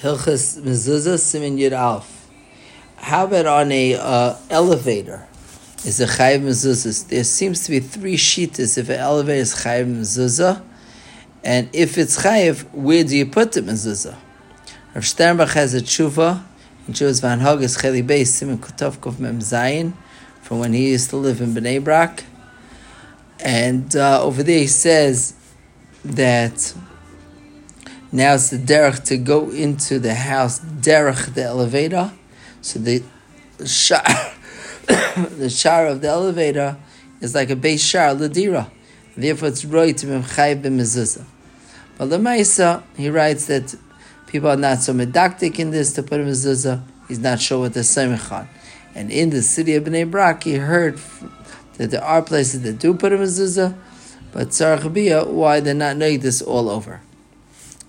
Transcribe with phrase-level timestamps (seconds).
[0.00, 2.26] Hilchas mezuzah simin yud alf.
[2.96, 5.28] How about on a uh, elevator?
[5.84, 7.06] Is a chayiv mezuzah?
[7.08, 10.62] There seems to be three sheetas if an elevator is chayiv mezuzah,
[11.44, 14.16] and if it's chayiv, where do you put the mezuzah?
[14.94, 16.44] Rav Sternbach has a tshuva
[16.88, 19.92] in Chuvas Van Hogus Cheli Beis Simin Kutov Kuf Mem Zayin
[20.40, 22.24] from when he used to live in Bnei Brak,
[23.38, 25.34] and uh, over there he says
[26.06, 26.72] that
[28.12, 32.10] now it's the derech to go into the house, derech the elevator.
[32.60, 33.04] So the
[33.64, 34.02] shar,
[34.86, 36.76] the shar of the elevator
[37.20, 38.68] is like a base shar ladira.
[39.16, 41.24] Therefore, it's right to be b'mezuzah.
[41.98, 43.76] But Lemaisa, he writes that
[44.26, 46.82] people are not so medactic in this to put a mezuzah.
[47.06, 48.48] He's not sure what the semichan.
[48.94, 50.98] And in the city of Bnei Brak, he heard
[51.74, 53.76] that there are places that do put a mezuzah,
[54.32, 57.02] but tzarech why they're not knowing this all over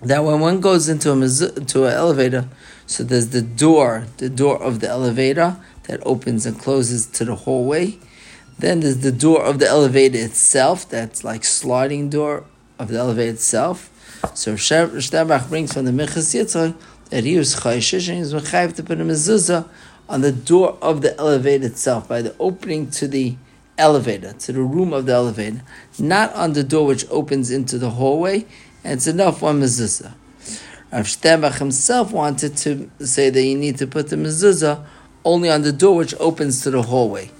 [0.02, 2.48] that when one goes into a to an elevator,
[2.86, 7.34] so there's the door, the door of the elevator that opens and closes to the
[7.34, 7.98] hallway.
[8.58, 12.44] Then there's the door of the elevator itself, that's like sliding door
[12.78, 13.88] of the elevator itself.
[14.34, 16.76] So Shtebach brings from the Minchas Yitzchak
[17.10, 19.68] that he was chayshish and he's mechayiv to put a mezuzah
[20.08, 23.36] on the door of the elevator itself by the opening to the
[23.78, 25.62] elevator, to the room of the elevator,
[25.98, 28.46] not on the door which opens into the hallway
[28.84, 30.14] it's enough one mezuzah.
[30.92, 34.84] Rav Sternbuch himself wanted to say that you need to put the mezuzah
[35.24, 37.30] only on the door which opens to the hallway.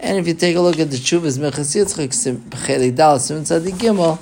[0.00, 4.18] And if you take a look at the Chuvas Mechas Yitzchak Dal Tzadi Gimel,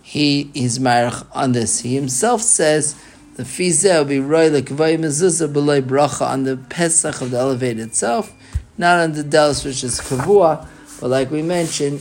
[0.00, 1.80] he is marach on this.
[1.80, 2.94] He himself says
[3.34, 8.32] the fizeh will be roy lekvay mezuzah bracha on the pesach of the elevator itself,
[8.78, 10.68] not on the dallas which is kavua.
[11.00, 12.00] But like we mentioned,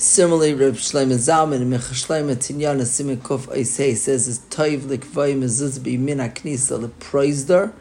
[0.00, 5.38] Similarly, Reb Shlomo Zalman and Micha Shlomo Tinyana Simen Kuf Eisei says is Toiv Likvay
[5.38, 7.74] Mezuz Be Min HaKnisa Leproizdar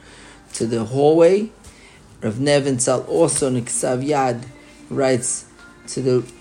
[0.52, 1.50] to the hallway.
[2.22, 4.44] Rav Nevin Tzal also in Ksav Yad
[4.90, 5.46] writes
[5.88, 6.32] to the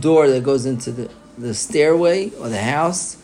[0.00, 3.18] door that goes into the, the stairway or the house.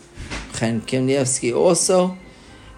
[0.53, 2.15] Chen Kimnievsky also.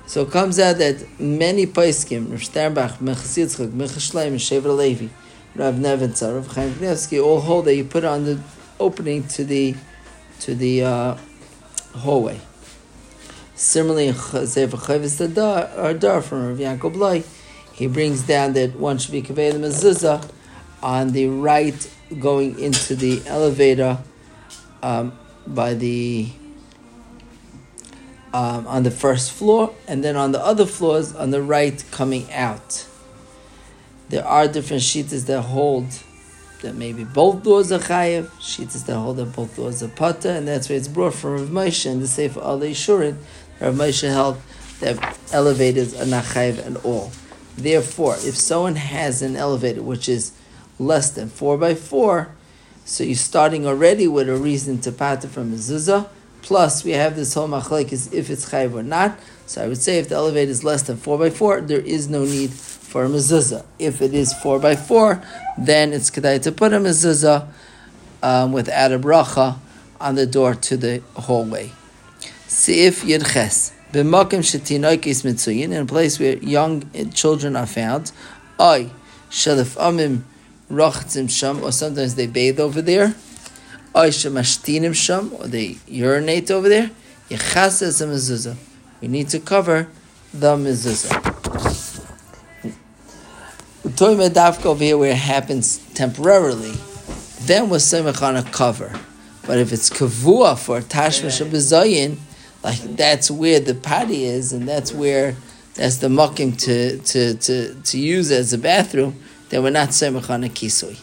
[0.08, 5.10] So it comes out that many Paiskim, Rav Sternbach, Micha Yitzchak, Micha Shlomo, Shever Levi,
[5.56, 8.40] Rav Nevin Tzal, Rav Chaim Kimnievsky all hold that you put on the
[8.80, 9.76] opening to the
[10.42, 11.18] to the uh,
[11.96, 12.40] hallway.
[13.56, 17.26] Similarly, Zev Chavis Dar from Rav Yankov
[17.76, 20.30] he brings down that one should be conveyed the mezuzah
[20.82, 23.98] on the right, going into the elevator
[24.82, 26.30] um, by the
[28.34, 32.32] um, on the first floor, and then on the other floors on the right, coming
[32.32, 32.88] out.
[34.10, 35.88] There are different sheets that hold
[36.62, 38.28] that maybe both doors are chayiv.
[38.40, 41.50] Shitas that hold that both doors are pata, and that's where it's brought from Rav
[41.50, 43.18] Moshe and the Sefer Al Yishurin.
[43.60, 44.38] Rav Moshe held
[44.80, 47.12] that elevators are not chayiv at all.
[47.58, 50.34] Therefore, if someone has an elevator which is
[50.78, 52.30] less than four by four,
[52.84, 56.08] so you're starting already with a reason to pata from mezuzah.
[56.42, 59.18] Plus, we have this whole machlek is if it's chayiv or not.
[59.48, 62.10] So I would say if the elevator is less than four by four, there is
[62.10, 62.52] no need
[62.86, 63.66] for a mezuzah.
[63.80, 65.22] If it is four by four,
[65.58, 67.48] then it's kedai to put a mezuzah
[68.24, 69.58] um, without a bracha
[70.00, 71.72] on the door to the hallway.
[72.48, 73.72] Seif Yirches.
[73.92, 78.12] B'makim shetinoik is mitzuyin, in a place where young children are found.
[78.60, 78.90] Ay,
[79.30, 80.22] shalif amim
[80.70, 83.16] rachtzim sham, or sometimes they bathe over there.
[83.94, 86.92] Ay shemashtinim sham, or they urinate over there.
[87.30, 88.56] Yechas is a mezuzah.
[89.02, 89.88] We need to cover
[90.34, 91.35] the mezuzah.
[94.06, 96.74] Toy Medavka over here where it happens temporarily,
[97.48, 98.94] then we're Semach on a cover.
[99.48, 102.16] But if it's kavua for Tashmish yeah.
[102.64, 105.36] like that's where the potty is, and that's where
[105.74, 110.30] that's the mucking to, to, to, to use as a bathroom, then we're not Semach
[110.30, 111.00] on a kisui.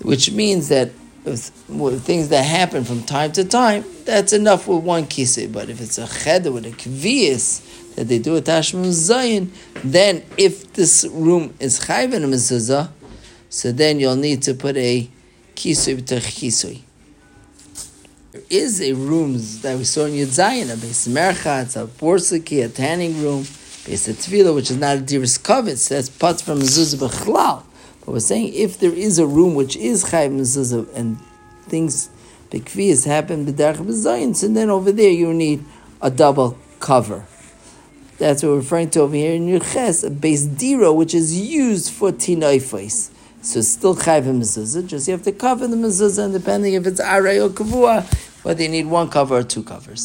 [0.00, 0.92] Which means that
[1.24, 5.52] with, with, things that happen from time to time, that's enough with one kisui.
[5.52, 9.48] But if it's a cheder with a kvias, that they do a tashmim zayin,
[9.84, 12.90] then if this room is chayv in a mezuzah,
[13.48, 15.08] so then you'll need to put a
[15.54, 16.80] kisui b'tech kisui.
[18.32, 21.86] There is a room that we saw in Yud Zayin, a base mercha, it's a
[21.86, 23.42] borsaki, a tanning room,
[23.84, 27.62] base a tefillah, which is not a diris kavitz, that's put from mezuzah b'chlal.
[28.00, 31.18] But we're saying if there is a room which is chayv mezuzah and
[31.64, 32.08] things
[32.50, 35.62] bekvias happen b'derech b'zayin, so then over there you need
[36.00, 37.26] a double cover.
[38.18, 41.92] That's what we're referring to over here in Yuches, a base diro, which is used
[41.92, 43.10] for tinaifais.
[43.42, 47.00] So still chayv mezuzah, just you have to cover the mezuzah, and depending if it's
[47.00, 48.04] aray or kavua,
[48.44, 50.00] whether you need one cover or two covers.